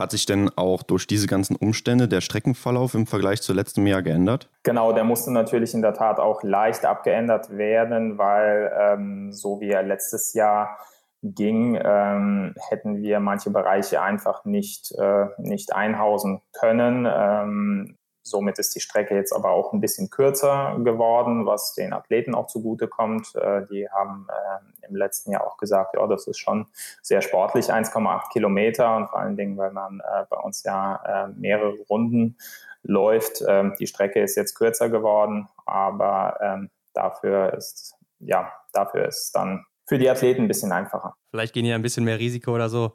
[0.00, 4.00] Hat sich denn auch durch diese ganzen Umstände der Streckenverlauf im Vergleich zu letztem Jahr
[4.00, 4.48] geändert?
[4.62, 9.68] Genau, der musste natürlich in der Tat auch leicht abgeändert werden, weil ähm, so wie
[9.68, 10.78] er letztes Jahr
[11.22, 17.06] ging, ähm, hätten wir manche Bereiche einfach nicht, äh, nicht einhausen können.
[17.06, 17.98] Ähm,
[18.30, 22.46] Somit ist die Strecke jetzt aber auch ein bisschen kürzer geworden, was den Athleten auch
[22.46, 23.34] zugutekommt.
[23.34, 26.66] Äh, die haben äh, im letzten Jahr auch gesagt, ja, das ist schon
[27.02, 31.76] sehr sportlich, 1,8 Kilometer und vor allen Dingen, weil man äh, bei uns ja mehrere
[31.88, 32.36] Runden
[32.82, 33.42] läuft.
[33.46, 39.64] Ähm, die Strecke ist jetzt kürzer geworden, aber ähm, dafür ist, ja, dafür ist dann
[39.86, 41.14] für die Athleten ein bisschen einfacher.
[41.30, 42.94] Vielleicht gehen ja ein bisschen mehr Risiko oder so.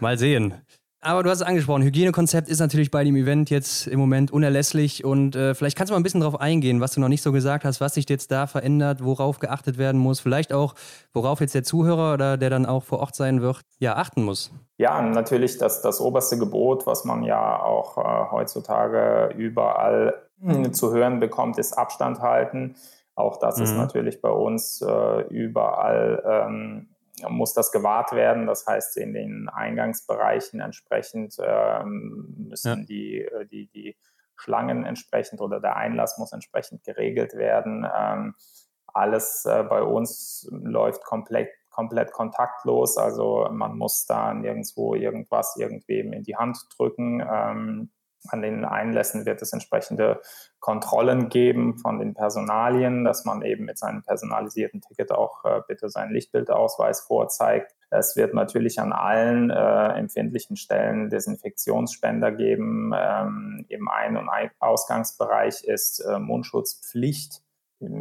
[0.00, 0.60] Mal sehen.
[1.04, 5.04] Aber du hast es angesprochen, Hygienekonzept ist natürlich bei dem Event jetzt im Moment unerlässlich
[5.04, 7.32] und äh, vielleicht kannst du mal ein bisschen darauf eingehen, was du noch nicht so
[7.32, 10.76] gesagt hast, was sich jetzt da verändert, worauf geachtet werden muss, vielleicht auch,
[11.12, 14.52] worauf jetzt der Zuhörer oder der dann auch vor Ort sein wird, ja, achten muss.
[14.78, 20.14] Ja, natürlich das, das oberste Gebot, was man ja auch äh, heutzutage überall
[20.46, 22.76] äh, zu hören bekommt, ist Abstand halten.
[23.16, 23.64] Auch das mhm.
[23.64, 26.91] ist natürlich bei uns äh, überall ähm,
[27.28, 28.46] muss das gewahrt werden.
[28.46, 32.84] Das heißt, in den Eingangsbereichen entsprechend ähm, müssen ja.
[32.84, 33.96] die, äh, die, die
[34.36, 37.86] Schlangen entsprechend oder der Einlass muss entsprechend geregelt werden.
[37.94, 38.34] Ähm,
[38.86, 42.98] alles äh, bei uns läuft komplett, komplett kontaktlos.
[42.98, 47.20] Also man muss da nirgendwo irgendwas irgendwem in die Hand drücken.
[47.20, 47.90] Ähm,
[48.28, 50.20] an den Einlässen wird es entsprechende
[50.60, 55.88] Kontrollen geben von den Personalien, dass man eben mit seinem personalisierten Ticket auch äh, bitte
[55.88, 57.74] seinen Lichtbildausweis vorzeigt.
[57.90, 62.92] Es wird natürlich an allen äh, empfindlichen Stellen Desinfektionsspender geben.
[62.96, 64.30] Ähm, Im Ein- und
[64.60, 67.42] Ausgangsbereich ist äh, Mundschutzpflicht.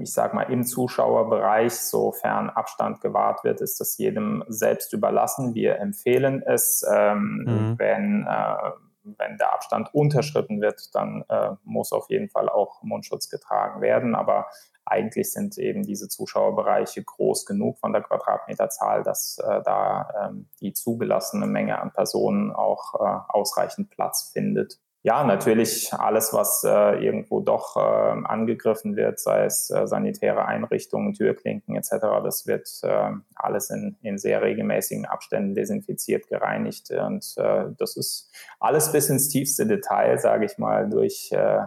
[0.03, 5.55] Ich sage mal, im Zuschauerbereich, sofern Abstand gewahrt wird, ist das jedem selbst überlassen.
[5.55, 7.79] Wir empfehlen es, ähm, mhm.
[7.79, 8.71] wenn äh,
[9.03, 14.15] wenn der Abstand unterschritten wird, dann äh, muss auf jeden Fall auch Mundschutz getragen werden.
[14.15, 14.47] Aber
[14.85, 20.73] eigentlich sind eben diese Zuschauerbereiche groß genug von der Quadratmeterzahl, dass äh, da ähm, die
[20.73, 27.39] zugelassene Menge an Personen auch äh, ausreichend Platz findet ja, natürlich alles, was äh, irgendwo
[27.39, 33.71] doch äh, angegriffen wird, sei es äh, sanitäre Einrichtungen, Türklinken etc., das wird äh, alles
[33.71, 36.91] in, in sehr regelmäßigen Abständen desinfiziert, gereinigt.
[36.91, 41.65] Und äh, das ist alles bis ins tiefste Detail, sage ich mal, durch, äh,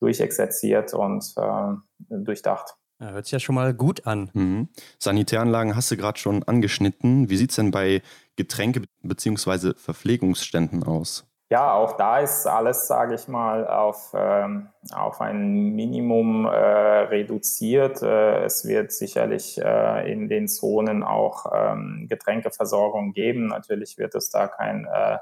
[0.00, 1.74] durchexerziert und äh,
[2.08, 2.76] durchdacht.
[2.98, 4.30] Ja, hört sich ja schon mal gut an.
[4.32, 4.68] Mhm.
[4.98, 7.30] Sanitäranlagen hast du gerade schon angeschnitten.
[7.30, 8.02] Wie sieht es denn bei
[8.36, 9.74] Getränke- bzw.
[9.76, 11.26] Verpflegungsständen aus?
[11.48, 18.02] Ja, auch da ist alles, sage ich mal, auf, ähm, auf ein Minimum äh, reduziert.
[18.02, 23.46] Äh, es wird sicherlich äh, in den Zonen auch ähm, Getränkeversorgung geben.
[23.46, 25.18] Natürlich wird es da kein, äh,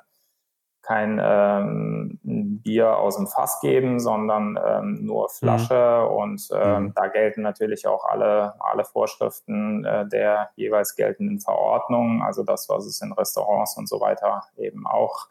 [0.81, 6.07] kein ähm, Bier aus dem Fass geben, sondern ähm, nur Flasche.
[6.09, 6.17] Mhm.
[6.17, 6.93] Und ähm, mhm.
[6.95, 12.23] da gelten natürlich auch alle, alle Vorschriften äh, der jeweils geltenden Verordnungen.
[12.23, 15.29] Also das, was es in Restaurants und so weiter eben auch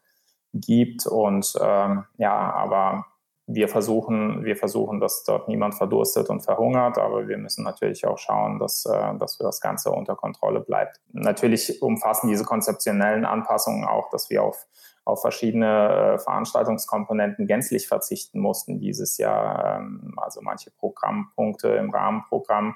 [0.53, 1.05] gibt.
[1.05, 3.05] Und ähm, ja, aber
[3.45, 8.17] wir versuchen, wir versuchen, dass dort niemand verdurstet und verhungert, aber wir müssen natürlich auch
[8.17, 11.01] schauen, dass, äh, dass das Ganze unter Kontrolle bleibt.
[11.11, 14.65] Natürlich umfassen diese konzeptionellen Anpassungen auch, dass wir auf,
[15.03, 19.79] auf verschiedene äh, Veranstaltungskomponenten gänzlich verzichten mussten dieses Jahr.
[19.79, 22.75] Ähm, also manche Programmpunkte im Rahmenprogramm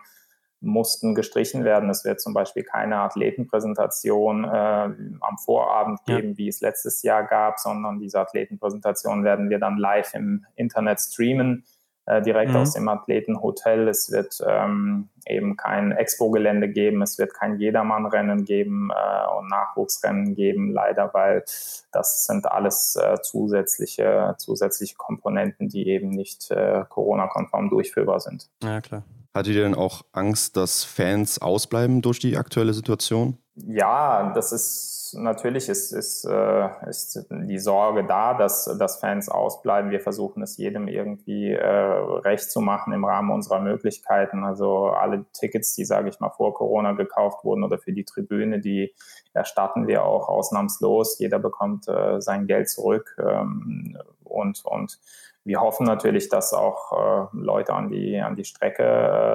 [0.60, 1.90] mussten gestrichen werden.
[1.90, 6.38] Es wird zum Beispiel keine Athletenpräsentation äh, am Vorabend geben, ja.
[6.38, 11.64] wie es letztes Jahr gab, sondern diese Athletenpräsentation werden wir dann live im Internet streamen,
[12.08, 12.58] äh, direkt mhm.
[12.58, 13.88] aus dem Athletenhotel.
[13.88, 20.34] Es wird ähm, eben kein Expo-Gelände geben, es wird kein Jedermannrennen geben äh, und Nachwuchsrennen
[20.34, 21.44] geben, leider, weil
[21.92, 28.50] das sind alles äh, zusätzliche, zusätzliche Komponenten, die eben nicht äh, Corona-konform durchführbar sind.
[28.64, 29.04] Ja, klar.
[29.34, 33.38] Hattet ihr denn auch Angst, dass Fans ausbleiben durch die aktuelle Situation?
[33.56, 39.92] Ja, das ist natürlich ist, ist, äh, ist die Sorge da, dass, dass Fans ausbleiben.
[39.92, 44.44] Wir versuchen es jedem irgendwie äh, recht zu machen im Rahmen unserer Möglichkeiten.
[44.44, 48.60] Also alle Tickets, die, sage ich mal, vor Corona gekauft wurden oder für die Tribüne,
[48.60, 48.94] die
[49.34, 51.20] erstatten wir auch ausnahmslos.
[51.20, 55.00] Jeder bekommt äh, sein Geld zurück ähm, und, und
[55.48, 58.84] wir hoffen natürlich, dass auch äh, Leute an die, an die Strecke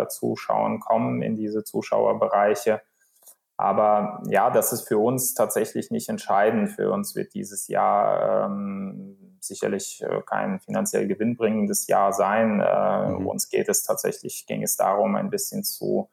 [0.05, 2.83] äh, zuschauen kommen in diese Zuschauerbereiche.
[3.57, 6.71] Aber ja, das ist für uns tatsächlich nicht entscheidend.
[6.71, 12.61] Für uns wird dieses Jahr ähm, sicherlich äh, kein finanziell gewinnbringendes Jahr sein.
[12.61, 13.27] Äh, mhm.
[13.27, 16.11] Uns geht es tatsächlich, ging es darum, ein bisschen zu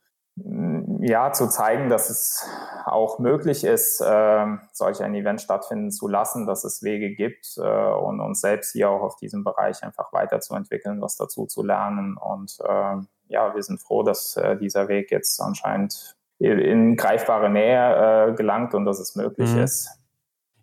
[1.02, 2.46] ja, zu zeigen, dass es
[2.86, 7.62] auch möglich ist, äh, solch ein Event stattfinden zu lassen, dass es Wege gibt äh,
[7.62, 12.18] und uns selbst hier auch auf diesem Bereich einfach weiterzuentwickeln, was dazu zu lernen.
[12.18, 12.98] Und äh,
[13.28, 18.74] ja, wir sind froh, dass äh, dieser Weg jetzt anscheinend in greifbare Nähe äh, gelangt
[18.74, 19.60] und dass es möglich mhm.
[19.60, 19.90] ist.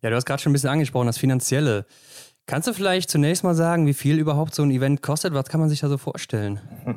[0.03, 1.87] Ja, du hast gerade schon ein bisschen angesprochen, das Finanzielle.
[2.47, 5.35] Kannst du vielleicht zunächst mal sagen, wie viel überhaupt so ein Event kostet?
[5.35, 6.61] Was kann man sich da so vorstellen?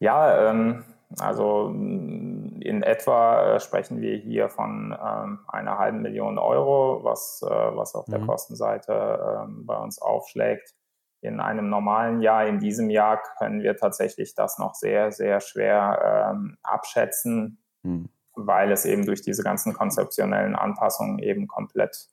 [0.00, 0.84] Ja, ähm,
[1.20, 7.42] also mm, in etwa äh, sprechen wir hier von ähm, einer halben Million Euro, was,
[7.42, 8.12] äh, was auf mhm.
[8.12, 10.74] der Kostenseite äh, bei uns aufschlägt.
[11.20, 16.32] In einem normalen Jahr, in diesem Jahr können wir tatsächlich das noch sehr, sehr schwer
[16.32, 18.10] ähm, abschätzen, mhm.
[18.34, 22.08] weil es eben durch diese ganzen konzeptionellen Anpassungen eben komplett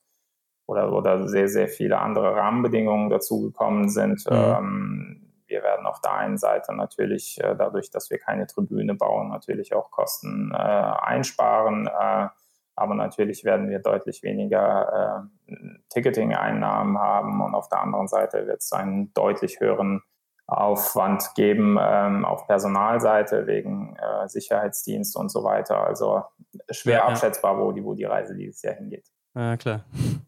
[0.66, 4.24] oder, oder sehr, sehr viele andere Rahmenbedingungen dazugekommen sind.
[4.30, 4.36] Mhm.
[4.36, 5.21] Ähm,
[5.52, 9.74] wir werden auf der einen Seite natürlich äh, dadurch, dass wir keine Tribüne bauen, natürlich
[9.74, 11.86] auch Kosten äh, einsparen.
[11.86, 12.28] Äh,
[12.74, 15.54] aber natürlich werden wir deutlich weniger äh,
[15.90, 20.02] Ticketing-Einnahmen haben und auf der anderen Seite wird es einen deutlich höheren
[20.46, 25.84] Aufwand geben ähm, auf Personalseite wegen äh, Sicherheitsdienst und so weiter.
[25.84, 26.24] Also
[26.70, 29.06] schwer ja, abschätzbar, wo die, wo die Reise dieses Jahr hingeht.
[29.34, 29.84] Ja, klar.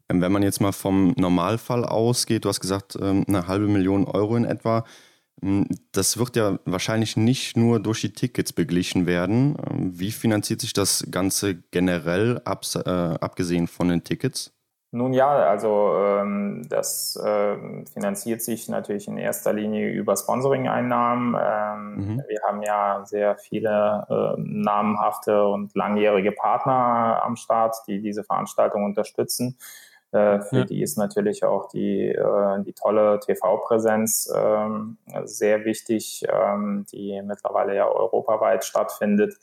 [0.09, 4.05] Ähm, wenn man jetzt mal vom Normalfall ausgeht, du hast gesagt, ähm, eine halbe Million
[4.05, 4.83] Euro in etwa.
[5.41, 9.57] Ähm, das wird ja wahrscheinlich nicht nur durch die Tickets beglichen werden.
[9.71, 14.55] Wie finanziert sich das Ganze generell, äh, abgesehen von den Tickets?
[14.95, 17.57] Nun ja, also ähm, das äh,
[17.91, 21.35] finanziert sich natürlich in erster Linie über Sponsoring-Einnahmen.
[21.37, 22.23] Ähm, mhm.
[22.29, 28.85] Wir haben ja sehr viele äh, namhafte und langjährige Partner am Start, die diese Veranstaltung
[28.85, 29.57] unterstützen.
[30.15, 30.63] Äh, für ja.
[30.63, 37.75] die ist natürlich auch die, äh, die tolle TV-Präsenz ähm, sehr wichtig, ähm, die mittlerweile
[37.75, 39.37] ja europaweit stattfindet.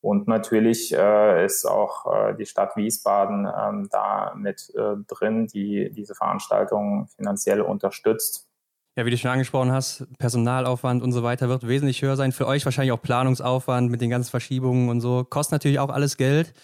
[0.00, 5.90] Und natürlich äh, ist auch äh, die Stadt Wiesbaden ähm, da mit äh, drin, die
[5.92, 8.48] diese Veranstaltung finanziell unterstützt.
[8.96, 12.32] Ja, wie du schon angesprochen hast, Personalaufwand und so weiter wird wesentlich höher sein.
[12.32, 15.24] Für euch wahrscheinlich auch Planungsaufwand mit den ganzen Verschiebungen und so.
[15.24, 16.54] Kostet natürlich auch alles Geld.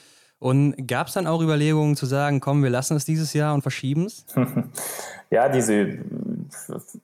[0.40, 3.60] Und gab es dann auch Überlegungen zu sagen, komm, wir lassen es dieses Jahr und
[3.60, 4.24] verschieben es?
[5.30, 5.98] ja, diese,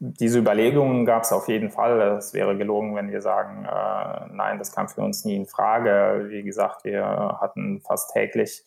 [0.00, 2.00] diese Überlegungen gab es auf jeden Fall.
[2.16, 6.28] Es wäre gelogen, wenn wir sagen, äh, nein, das kam für uns nie in Frage.
[6.30, 8.64] Wie gesagt, wir hatten fast täglich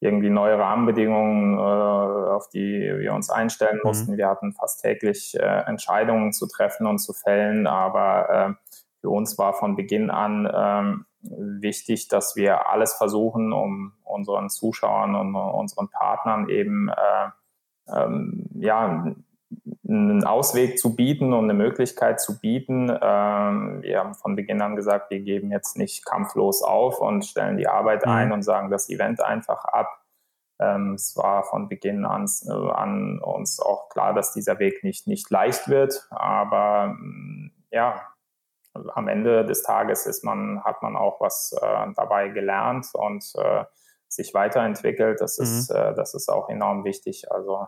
[0.00, 3.88] irgendwie neue Rahmenbedingungen, äh, auf die wir uns einstellen mhm.
[3.88, 4.16] mussten.
[4.16, 9.38] Wir hatten fast täglich äh, Entscheidungen zu treffen und zu fällen, aber äh, für uns
[9.38, 15.88] war von Beginn an ähm, wichtig, dass wir alles versuchen, um unseren Zuschauern und unseren
[15.90, 19.14] Partnern eben äh, ähm, ja,
[19.86, 22.88] einen Ausweg zu bieten und eine Möglichkeit zu bieten.
[22.88, 27.56] Ähm, wir haben von Beginn an gesagt, wir geben jetzt nicht kampflos auf und stellen
[27.56, 28.12] die Arbeit mhm.
[28.12, 29.88] ein und sagen das Event einfach ab.
[30.60, 32.26] Ähm, es war von Beginn an,
[32.74, 36.96] an, uns auch klar, dass dieser Weg nicht, nicht leicht wird, aber
[37.70, 38.02] ja,
[38.72, 43.64] am Ende des Tages ist man, hat man auch was äh, dabei gelernt und äh,
[44.08, 45.20] sich weiterentwickelt.
[45.20, 45.44] Das, mhm.
[45.44, 47.30] ist, äh, das ist auch enorm wichtig.
[47.30, 47.66] Also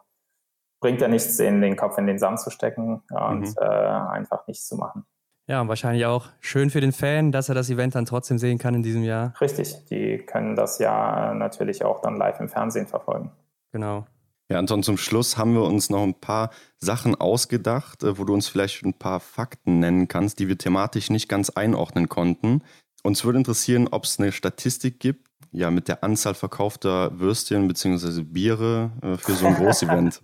[0.81, 3.55] bringt ja nichts, in den Kopf in den Sand zu stecken und mhm.
[3.59, 5.07] Äh, einfach nichts zu machen.
[5.49, 8.59] Ja, und wahrscheinlich auch schön für den Fan, dass er das Event dann trotzdem sehen
[8.59, 9.35] kann in diesem Jahr.
[9.41, 13.33] Richtig, die können das ja natürlich auch dann live im Fernsehen verfolgen.
[13.73, 14.07] Genau.
[14.53, 18.35] Ja, Anton, zum Schluss haben wir uns noch ein paar Sachen ausgedacht, äh, wo du
[18.35, 22.63] uns vielleicht ein paar Fakten nennen kannst, die wir thematisch nicht ganz einordnen konnten.
[23.03, 28.25] Uns würde interessieren, ob es eine Statistik gibt, ja, mit der Anzahl verkaufter Würstchen bzw.
[28.25, 30.21] Biere äh, für so ein Großevent.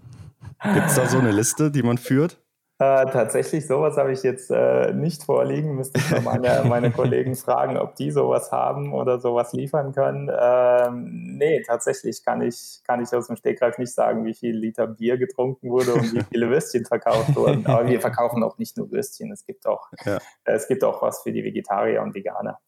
[0.75, 2.39] Gibt es da so eine Liste, die man führt?
[2.81, 5.75] Äh, tatsächlich, sowas habe ich jetzt äh, nicht vorliegen.
[5.75, 10.31] Müsste ich mal meine, meine Kollegen fragen, ob die sowas haben oder sowas liefern können.
[10.33, 14.87] Ähm, nee, tatsächlich kann ich, kann ich aus dem Stegreif nicht sagen, wie viel Liter
[14.87, 17.67] Bier getrunken wurde und wie viele Würstchen verkauft wurden.
[17.67, 19.33] Aber wir verkaufen auch nicht nur Würstchen.
[19.33, 20.19] Es gibt auch, ja.
[20.45, 22.61] es gibt auch was für die Vegetarier und Veganer.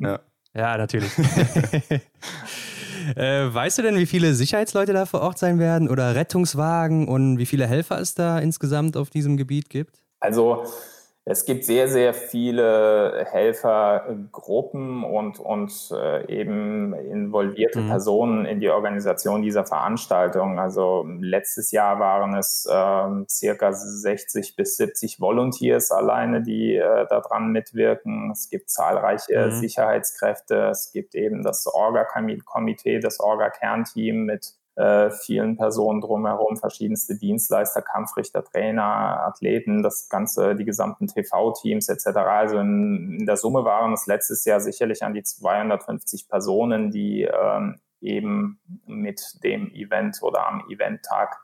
[0.00, 0.18] Ja,
[0.54, 1.12] ja natürlich.
[3.16, 7.38] Äh, weißt du denn, wie viele Sicherheitsleute da vor Ort sein werden oder Rettungswagen und
[7.38, 10.02] wie viele Helfer es da insgesamt auf diesem Gebiet gibt?
[10.20, 10.64] Also
[11.24, 17.88] es gibt sehr, sehr viele Helfergruppen und, und äh, eben involvierte mhm.
[17.88, 20.58] Personen in die Organisation dieser Veranstaltung.
[20.58, 27.52] Also letztes Jahr waren es äh, circa 60 bis 70 Volunteers alleine, die äh, daran
[27.52, 28.32] mitwirken.
[28.32, 29.52] Es gibt zahlreiche mhm.
[29.52, 30.70] Sicherheitskräfte.
[30.70, 38.42] Es gibt eben das Orga-Komitee, das Orga-Kernteam mit äh, vielen Personen drumherum, verschiedenste Dienstleister, Kampfrichter,
[38.42, 42.06] Trainer, Athleten, das ganze, die gesamten TV-Teams etc.
[42.18, 47.22] Also in, in, der Summe waren es letztes Jahr sicherlich an die 250 Personen, die
[47.22, 51.38] ähm, eben mit dem Event oder am Eventtag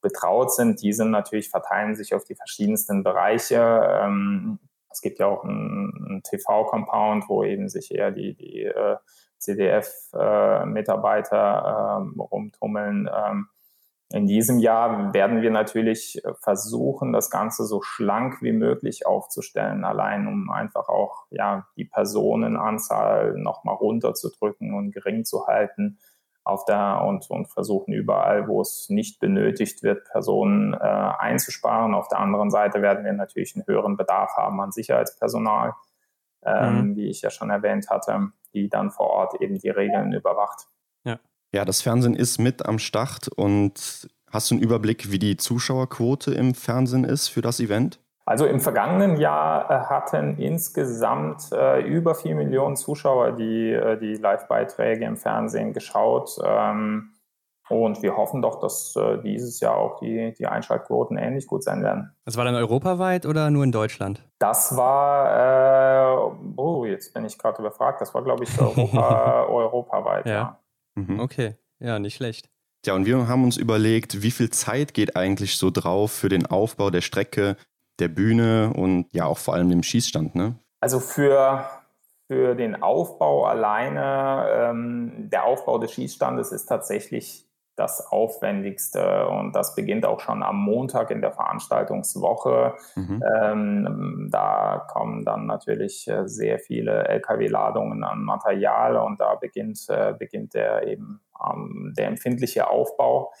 [0.00, 0.82] betraut sind.
[0.82, 4.00] Die sind natürlich verteilen sich auf die verschiedensten Bereiche.
[4.02, 4.58] Ähm,
[4.90, 8.96] es gibt ja auch einen, TV-Compound, wo eben sich eher die, die äh,
[9.40, 13.10] CDF-Mitarbeiter ähm, rumtummeln.
[13.12, 13.48] Ähm,
[14.12, 20.26] in diesem Jahr werden wir natürlich versuchen, das Ganze so schlank wie möglich aufzustellen, allein
[20.26, 25.98] um einfach auch ja, die Personenanzahl nochmal runterzudrücken und gering zu halten
[26.42, 31.94] auf der und, und versuchen überall, wo es nicht benötigt wird, Personen äh, einzusparen.
[31.94, 35.74] Auf der anderen Seite werden wir natürlich einen höheren Bedarf haben an Sicherheitspersonal,
[36.44, 36.96] ähm, mhm.
[36.96, 40.66] wie ich ja schon erwähnt hatte die dann vor Ort eben die Regeln überwacht.
[41.04, 41.18] Ja.
[41.52, 46.32] ja, das Fernsehen ist mit am Start und hast du einen Überblick, wie die Zuschauerquote
[46.34, 48.00] im Fernsehen ist für das Event?
[48.26, 54.14] Also im vergangenen Jahr äh, hatten insgesamt äh, über vier Millionen Zuschauer die, äh, die
[54.14, 56.38] Live-Beiträge im Fernsehen geschaut.
[56.44, 57.14] Ähm,
[57.70, 61.84] Und wir hoffen doch, dass äh, dieses Jahr auch die, die Einschaltquoten ähnlich gut sein
[61.84, 62.10] werden.
[62.24, 64.28] Das war dann europaweit oder nur in Deutschland?
[64.40, 70.26] Das war, äh, oh, jetzt bin ich gerade überfragt, das war, glaube ich, Europa, europaweit.
[70.26, 70.32] Ja.
[70.32, 70.58] ja.
[70.96, 71.20] Mhm.
[71.20, 72.50] Okay, ja, nicht schlecht.
[72.84, 76.46] Ja, und wir haben uns überlegt, wie viel Zeit geht eigentlich so drauf für den
[76.46, 77.56] Aufbau der Strecke,
[78.00, 80.56] der Bühne und ja auch vor allem dem Schießstand, ne?
[80.80, 81.66] Also für
[82.30, 87.49] für den Aufbau alleine, ähm, der Aufbau des Schießstandes ist tatsächlich
[87.80, 92.74] das Aufwendigste und das beginnt auch schon am Montag in der Veranstaltungswoche.
[92.94, 93.24] Mhm.
[93.40, 100.14] Ähm, da kommen dann natürlich äh, sehr viele Lkw-Ladungen an Material und da beginnt, äh,
[100.16, 103.32] beginnt der eben ähm, der empfindliche Aufbau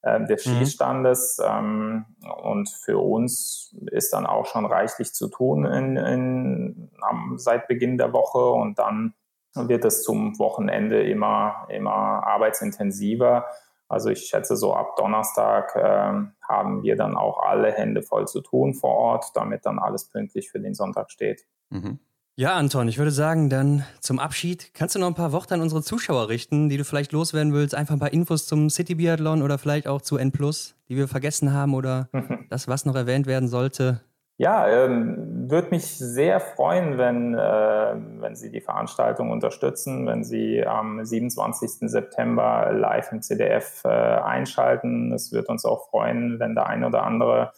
[0.00, 0.58] äh, des mhm.
[0.58, 1.38] Schießstandes.
[1.46, 2.06] Ähm,
[2.42, 7.98] und für uns ist dann auch schon reichlich zu tun in, in, am, seit Beginn
[7.98, 9.12] der Woche und dann
[9.54, 11.92] wird es zum Wochenende immer, immer
[12.26, 13.46] arbeitsintensiver.
[13.92, 16.12] Also ich schätze, so ab Donnerstag äh,
[16.48, 20.50] haben wir dann auch alle Hände voll zu tun vor Ort, damit dann alles pünktlich
[20.50, 21.42] für den Sonntag steht.
[21.68, 21.98] Mhm.
[22.34, 25.60] Ja, Anton, ich würde sagen, dann zum Abschied kannst du noch ein paar Worte an
[25.60, 27.74] unsere Zuschauer richten, die du vielleicht loswerden willst.
[27.74, 31.52] Einfach ein paar Infos zum City Biathlon oder vielleicht auch zu N, die wir vergessen
[31.52, 32.08] haben oder
[32.48, 34.00] das, was noch erwähnt werden sollte.
[34.38, 40.66] Ja, ähm, würde mich sehr freuen, wenn, äh, wenn Sie die Veranstaltung unterstützen, wenn Sie
[40.66, 41.88] am 27.
[41.88, 45.12] September live im CDF äh, einschalten.
[45.12, 47.52] Es wird uns auch freuen, wenn der ein oder andere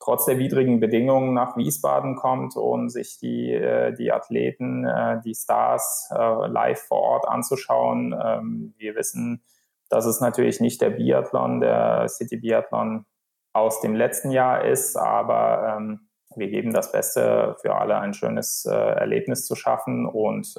[0.00, 5.34] trotz der widrigen Bedingungen nach Wiesbaden kommt, um sich die, äh, die Athleten, äh, die
[5.34, 8.14] Stars äh, live vor Ort anzuschauen.
[8.24, 9.42] Ähm, wir wissen,
[9.88, 13.06] dass es natürlich nicht der Biathlon, der City Biathlon
[13.52, 16.07] aus dem letzten Jahr ist, aber ähm,
[16.38, 20.54] wir geben das Beste für alle, ein schönes Erlebnis zu schaffen und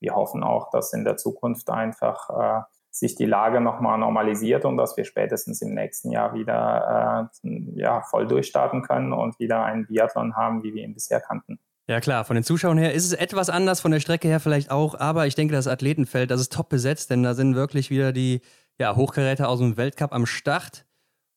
[0.00, 4.96] wir hoffen auch, dass in der Zukunft einfach sich die Lage nochmal normalisiert und dass
[4.96, 10.36] wir spätestens im nächsten Jahr wieder äh, ja, voll durchstarten können und wieder einen Biathlon
[10.36, 11.60] haben, wie wir ihn bisher kannten.
[11.86, 14.70] Ja klar, von den Zuschauern her ist es etwas anders, von der Strecke her vielleicht
[14.70, 18.12] auch, aber ich denke, das Athletenfeld, das ist top besetzt, denn da sind wirklich wieder
[18.12, 18.42] die
[18.78, 20.84] ja, Hochgeräte aus dem Weltcup am Start.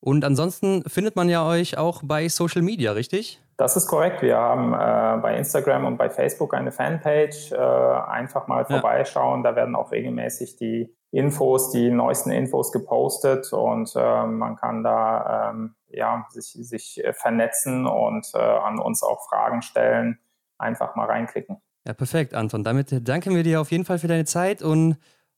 [0.00, 3.42] Und ansonsten findet man ja euch auch bei Social Media, richtig?
[3.56, 4.22] Das ist korrekt.
[4.22, 7.52] Wir haben äh, bei Instagram und bei Facebook eine Fanpage.
[7.52, 9.44] Äh, einfach mal vorbeischauen.
[9.44, 9.50] Ja.
[9.50, 15.50] Da werden auch regelmäßig die Infos, die neuesten Infos gepostet und äh, man kann da
[15.50, 20.18] ähm, ja, sich, sich äh, vernetzen und äh, an uns auch Fragen stellen.
[20.58, 21.58] Einfach mal reinklicken.
[21.86, 22.64] Ja, perfekt, Anton.
[22.64, 24.96] Damit danken wir dir auf jeden Fall für deine Zeit und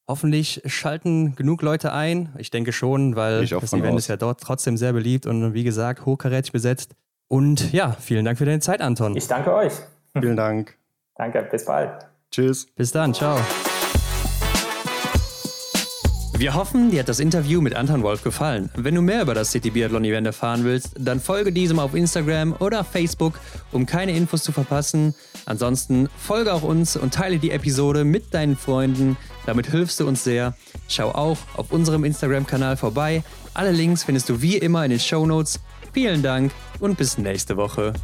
[0.08, 2.34] hoffentlich schalten genug Leute ein.
[2.38, 4.02] Ich denke schon, weil das Event aus.
[4.02, 6.94] ist ja dort trotzdem sehr beliebt und wie gesagt, hochkarätig besetzt.
[7.28, 9.16] Und ja, vielen Dank für deine Zeit, Anton.
[9.16, 9.72] Ich danke euch.
[10.12, 10.76] Vielen Dank.
[11.16, 11.90] Danke, bis bald.
[12.30, 12.66] Tschüss.
[12.74, 13.38] Bis dann, ciao.
[16.38, 18.68] Wir hoffen, dir hat das Interview mit Anton Wolf gefallen.
[18.76, 22.54] Wenn du mehr über das City Biathlon Event erfahren willst, dann folge diesem auf Instagram
[22.58, 23.40] oder Facebook,
[23.72, 25.14] um keine Infos zu verpassen.
[25.46, 29.16] Ansonsten folge auch uns und teile die Episode mit deinen Freunden.
[29.46, 30.54] Damit hilfst du uns sehr.
[30.88, 33.24] Schau auch auf unserem Instagram-Kanal vorbei.
[33.54, 35.60] Alle Links findest du wie immer in den Show Notes.
[35.96, 37.94] Vielen Dank und bis nächste Woche.